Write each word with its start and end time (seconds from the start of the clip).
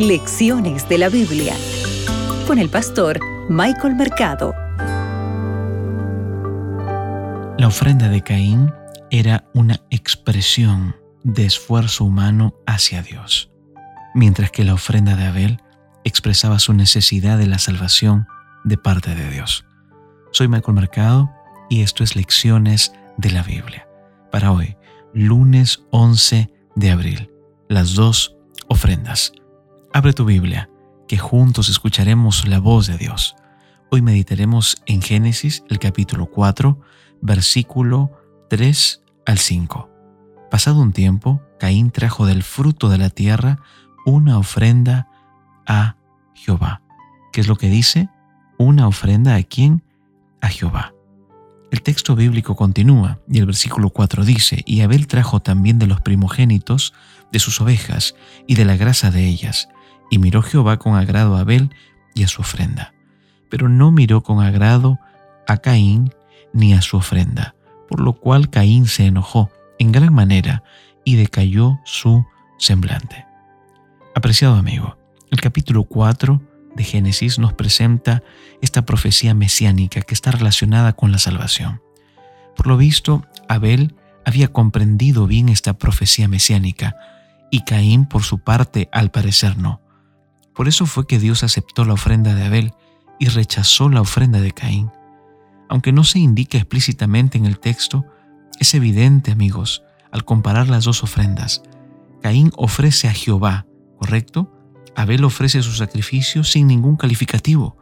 Lecciones 0.00 0.88
de 0.88 0.96
la 0.96 1.10
Biblia 1.10 1.54
con 2.46 2.58
el 2.58 2.70
pastor 2.70 3.20
Michael 3.50 3.96
Mercado. 3.96 4.54
La 7.58 7.66
ofrenda 7.66 8.08
de 8.08 8.22
Caín 8.22 8.72
era 9.10 9.44
una 9.52 9.82
expresión 9.90 10.96
de 11.22 11.44
esfuerzo 11.44 12.04
humano 12.04 12.54
hacia 12.66 13.02
Dios, 13.02 13.52
mientras 14.14 14.50
que 14.50 14.64
la 14.64 14.72
ofrenda 14.72 15.16
de 15.16 15.26
Abel 15.26 15.60
expresaba 16.04 16.60
su 16.60 16.72
necesidad 16.72 17.36
de 17.36 17.46
la 17.46 17.58
salvación 17.58 18.26
de 18.64 18.78
parte 18.78 19.14
de 19.14 19.28
Dios. 19.28 19.66
Soy 20.32 20.48
Michael 20.48 20.76
Mercado 20.76 21.30
y 21.68 21.82
esto 21.82 22.04
es 22.04 22.16
Lecciones 22.16 22.94
de 23.18 23.32
la 23.32 23.42
Biblia. 23.42 23.86
Para 24.32 24.50
hoy, 24.50 24.78
lunes 25.12 25.82
11 25.90 26.50
de 26.74 26.90
abril, 26.90 27.30
las 27.68 27.92
dos 27.92 28.38
ofrendas. 28.66 29.34
Abre 29.92 30.12
tu 30.12 30.24
Biblia, 30.24 30.70
que 31.08 31.18
juntos 31.18 31.68
escucharemos 31.68 32.46
la 32.46 32.60
voz 32.60 32.86
de 32.86 32.96
Dios. 32.96 33.34
Hoy 33.90 34.02
meditaremos 34.02 34.80
en 34.86 35.02
Génesis, 35.02 35.64
el 35.68 35.80
capítulo 35.80 36.26
4, 36.26 36.78
versículo 37.20 38.12
3 38.50 39.02
al 39.26 39.38
5. 39.38 39.90
Pasado 40.48 40.80
un 40.80 40.92
tiempo, 40.92 41.42
Caín 41.58 41.90
trajo 41.90 42.24
del 42.24 42.44
fruto 42.44 42.88
de 42.88 42.98
la 42.98 43.10
tierra 43.10 43.58
una 44.06 44.38
ofrenda 44.38 45.08
a 45.66 45.96
Jehová. 46.34 46.82
¿Qué 47.32 47.40
es 47.40 47.48
lo 47.48 47.56
que 47.56 47.68
dice? 47.68 48.08
Una 48.58 48.86
ofrenda 48.86 49.34
a 49.34 49.42
quién? 49.42 49.82
A 50.40 50.50
Jehová. 50.50 50.94
El 51.72 51.82
texto 51.82 52.14
bíblico 52.14 52.54
continúa 52.54 53.18
y 53.28 53.38
el 53.38 53.46
versículo 53.46 53.90
4 53.90 54.24
dice, 54.24 54.62
y 54.66 54.82
Abel 54.82 55.08
trajo 55.08 55.40
también 55.40 55.80
de 55.80 55.88
los 55.88 56.00
primogénitos 56.00 56.94
de 57.32 57.40
sus 57.40 57.60
ovejas 57.60 58.14
y 58.46 58.54
de 58.54 58.64
la 58.64 58.76
grasa 58.76 59.10
de 59.10 59.26
ellas, 59.26 59.68
y 60.10 60.18
miró 60.18 60.42
Jehová 60.42 60.78
con 60.78 60.96
agrado 60.96 61.36
a 61.36 61.40
Abel 61.40 61.70
y 62.14 62.24
a 62.24 62.28
su 62.28 62.42
ofrenda, 62.42 62.92
pero 63.48 63.68
no 63.68 63.92
miró 63.92 64.22
con 64.22 64.40
agrado 64.40 64.98
a 65.46 65.58
Caín 65.58 66.12
ni 66.52 66.74
a 66.74 66.82
su 66.82 66.96
ofrenda, 66.96 67.54
por 67.88 68.00
lo 68.00 68.14
cual 68.14 68.50
Caín 68.50 68.86
se 68.86 69.06
enojó 69.06 69.50
en 69.78 69.92
gran 69.92 70.12
manera 70.12 70.62
y 71.04 71.16
decayó 71.16 71.80
su 71.84 72.26
semblante. 72.58 73.24
Apreciado 74.14 74.56
amigo, 74.56 74.98
el 75.30 75.40
capítulo 75.40 75.84
4 75.84 76.42
de 76.74 76.84
Génesis 76.84 77.38
nos 77.38 77.52
presenta 77.52 78.22
esta 78.60 78.84
profecía 78.84 79.34
mesiánica 79.34 80.02
que 80.02 80.14
está 80.14 80.30
relacionada 80.30 80.92
con 80.92 81.12
la 81.12 81.18
salvación. 81.18 81.80
Por 82.56 82.66
lo 82.66 82.76
visto, 82.76 83.24
Abel 83.48 83.94
había 84.24 84.48
comprendido 84.48 85.26
bien 85.26 85.48
esta 85.48 85.78
profecía 85.78 86.28
mesiánica 86.28 86.96
y 87.50 87.64
Caín, 87.64 88.06
por 88.06 88.22
su 88.22 88.38
parte, 88.38 88.88
al 88.92 89.10
parecer 89.10 89.56
no. 89.56 89.80
Por 90.54 90.68
eso 90.68 90.86
fue 90.86 91.06
que 91.06 91.18
Dios 91.18 91.42
aceptó 91.42 91.84
la 91.84 91.94
ofrenda 91.94 92.34
de 92.34 92.44
Abel 92.44 92.74
y 93.18 93.26
rechazó 93.28 93.88
la 93.88 94.00
ofrenda 94.00 94.40
de 94.40 94.52
Caín. 94.52 94.90
Aunque 95.68 95.92
no 95.92 96.04
se 96.04 96.18
indica 96.18 96.58
explícitamente 96.58 97.38
en 97.38 97.46
el 97.46 97.60
texto, 97.60 98.04
es 98.58 98.74
evidente, 98.74 99.30
amigos, 99.30 99.82
al 100.10 100.24
comparar 100.24 100.68
las 100.68 100.84
dos 100.84 101.02
ofrendas. 101.02 101.62
Caín 102.22 102.52
ofrece 102.56 103.08
a 103.08 103.12
Jehová, 103.12 103.66
¿correcto? 103.98 104.52
Abel 104.96 105.24
ofrece 105.24 105.62
su 105.62 105.72
sacrificio 105.72 106.44
sin 106.44 106.66
ningún 106.66 106.96
calificativo. 106.96 107.76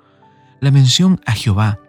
La 0.61 0.71
mención 0.71 1.21
a 1.25 1.33
Jehová, 1.33 1.81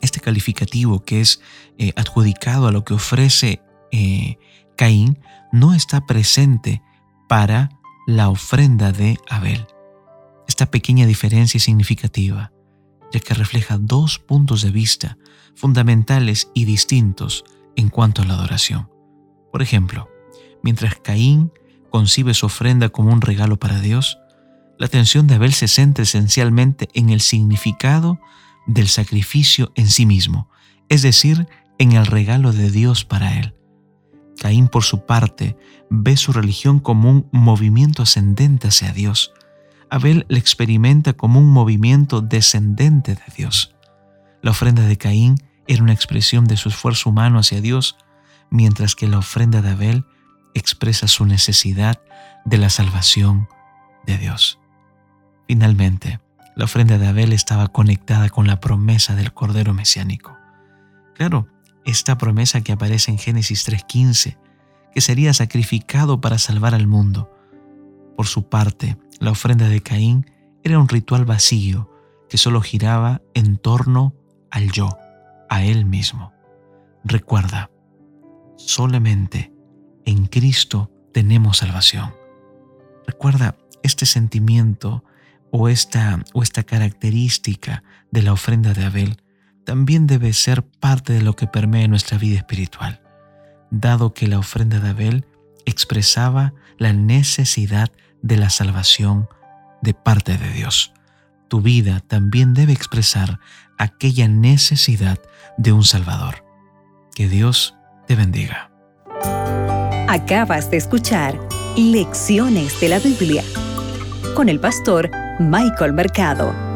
este 0.00 0.20
calificativo 0.20 1.00
que 1.04 1.20
es 1.20 1.40
eh, 1.78 1.92
adjudicado 1.96 2.68
a 2.68 2.72
lo 2.72 2.84
que 2.84 2.94
ofrece 2.94 3.62
eh, 3.92 4.38
Caín, 4.76 5.18
no 5.52 5.74
está 5.74 6.06
presente 6.06 6.82
para 7.28 7.70
la 8.06 8.28
ofrenda 8.28 8.92
de 8.92 9.18
Abel. 9.28 9.66
Esta 10.50 10.68
pequeña 10.68 11.06
diferencia 11.06 11.58
es 11.58 11.62
significativa, 11.62 12.50
ya 13.12 13.20
que 13.20 13.34
refleja 13.34 13.78
dos 13.78 14.18
puntos 14.18 14.62
de 14.62 14.72
vista 14.72 15.16
fundamentales 15.54 16.50
y 16.54 16.64
distintos 16.64 17.44
en 17.76 17.88
cuanto 17.88 18.22
a 18.22 18.24
la 18.24 18.34
adoración. 18.34 18.90
Por 19.52 19.62
ejemplo, 19.62 20.10
mientras 20.64 20.96
Caín 20.96 21.52
concibe 21.88 22.34
su 22.34 22.46
ofrenda 22.46 22.88
como 22.88 23.12
un 23.12 23.20
regalo 23.20 23.60
para 23.60 23.80
Dios, 23.80 24.18
la 24.76 24.86
atención 24.86 25.28
de 25.28 25.36
Abel 25.36 25.52
se 25.52 25.68
centra 25.68 26.02
esencialmente 26.02 26.88
en 26.94 27.10
el 27.10 27.20
significado 27.20 28.18
del 28.66 28.88
sacrificio 28.88 29.70
en 29.76 29.86
sí 29.86 30.04
mismo, 30.04 30.50
es 30.88 31.02
decir, 31.02 31.46
en 31.78 31.92
el 31.92 32.06
regalo 32.06 32.52
de 32.52 32.72
Dios 32.72 33.04
para 33.04 33.38
él. 33.38 33.54
Caín, 34.36 34.66
por 34.66 34.82
su 34.82 35.06
parte, 35.06 35.56
ve 35.90 36.16
su 36.16 36.32
religión 36.32 36.80
como 36.80 37.08
un 37.08 37.28
movimiento 37.30 38.02
ascendente 38.02 38.66
hacia 38.66 38.92
Dios. 38.92 39.32
Abel 39.90 40.24
la 40.28 40.38
experimenta 40.38 41.12
como 41.12 41.40
un 41.40 41.50
movimiento 41.50 42.20
descendente 42.20 43.14
de 43.14 43.22
Dios. 43.36 43.74
La 44.42 44.52
ofrenda 44.52 44.82
de 44.82 44.96
Caín 44.96 45.36
era 45.66 45.82
una 45.82 45.92
expresión 45.92 46.44
de 46.44 46.56
su 46.56 46.68
esfuerzo 46.68 47.10
humano 47.10 47.38
hacia 47.38 47.60
Dios, 47.60 47.96
mientras 48.50 48.94
que 48.94 49.08
la 49.08 49.18
ofrenda 49.18 49.62
de 49.62 49.70
Abel 49.70 50.04
expresa 50.54 51.08
su 51.08 51.26
necesidad 51.26 52.00
de 52.44 52.58
la 52.58 52.70
salvación 52.70 53.48
de 54.06 54.18
Dios. 54.18 54.58
Finalmente, 55.46 56.20
la 56.56 56.64
ofrenda 56.64 56.98
de 56.98 57.08
Abel 57.08 57.32
estaba 57.32 57.68
conectada 57.68 58.28
con 58.28 58.46
la 58.46 58.60
promesa 58.60 59.14
del 59.14 59.32
Cordero 59.32 59.74
Mesiánico. 59.74 60.36
Claro, 61.14 61.48
esta 61.84 62.18
promesa 62.18 62.60
que 62.60 62.72
aparece 62.72 63.10
en 63.10 63.18
Génesis 63.18 63.68
3.15, 63.68 64.38
que 64.94 65.00
sería 65.00 65.34
sacrificado 65.34 66.20
para 66.20 66.38
salvar 66.38 66.74
al 66.74 66.86
mundo. 66.86 67.30
Por 68.16 68.26
su 68.26 68.48
parte, 68.48 68.96
la 69.18 69.30
ofrenda 69.30 69.68
de 69.68 69.82
Caín 69.82 70.26
era 70.62 70.78
un 70.78 70.88
ritual 70.88 71.24
vacío 71.24 71.90
que 72.28 72.38
solo 72.38 72.60
giraba 72.60 73.22
en 73.34 73.56
torno 73.56 74.14
al 74.50 74.70
yo, 74.72 74.96
a 75.48 75.64
él 75.64 75.84
mismo. 75.84 76.32
Recuerda, 77.04 77.70
solamente 78.56 79.52
en 80.04 80.26
Cristo 80.26 80.90
tenemos 81.12 81.58
salvación. 81.58 82.14
Recuerda 83.06 83.56
este 83.82 84.06
sentimiento 84.06 85.04
o 85.50 85.68
esta, 85.68 86.22
o 86.32 86.42
esta 86.42 86.62
característica 86.62 87.82
de 88.10 88.22
la 88.22 88.32
ofrenda 88.32 88.72
de 88.74 88.84
Abel 88.84 89.22
también 89.64 90.06
debe 90.06 90.32
ser 90.32 90.62
parte 90.62 91.12
de 91.12 91.22
lo 91.22 91.36
que 91.36 91.46
permea 91.46 91.88
nuestra 91.88 92.18
vida 92.18 92.36
espiritual, 92.36 93.02
dado 93.70 94.14
que 94.14 94.26
la 94.26 94.38
ofrenda 94.38 94.80
de 94.80 94.88
Abel 94.88 95.26
expresaba 95.66 96.52
la 96.78 96.92
necesidad 96.92 97.90
de 98.22 98.36
la 98.36 98.50
salvación 98.50 99.28
de 99.82 99.94
parte 99.94 100.36
de 100.36 100.50
Dios. 100.52 100.92
Tu 101.48 101.60
vida 101.60 102.00
también 102.00 102.54
debe 102.54 102.72
expresar 102.72 103.40
aquella 103.78 104.28
necesidad 104.28 105.18
de 105.56 105.72
un 105.72 105.84
Salvador. 105.84 106.44
Que 107.14 107.28
Dios 107.28 107.74
te 108.06 108.14
bendiga. 108.14 108.70
Acabas 110.08 110.70
de 110.70 110.76
escuchar 110.76 111.38
Lecciones 111.76 112.80
de 112.80 112.88
la 112.88 112.98
Biblia 112.98 113.44
con 114.34 114.48
el 114.48 114.58
pastor 114.58 115.10
Michael 115.38 115.92
Mercado. 115.92 116.69